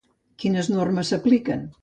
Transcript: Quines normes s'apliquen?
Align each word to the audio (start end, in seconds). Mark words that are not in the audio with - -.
Quines 0.43 0.71
normes 0.77 1.13
s'apliquen? 1.15 1.67